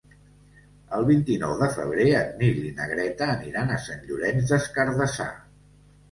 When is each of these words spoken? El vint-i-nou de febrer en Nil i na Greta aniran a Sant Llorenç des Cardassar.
El 0.99 1.03
vint-i-nou 1.09 1.51
de 1.57 1.67
febrer 1.73 2.07
en 2.19 2.31
Nil 2.39 2.57
i 2.69 2.71
na 2.79 2.87
Greta 2.91 3.27
aniran 3.33 3.69
a 3.73 3.77
Sant 3.83 4.01
Llorenç 4.07 4.49
des 4.55 4.65
Cardassar. 4.79 5.29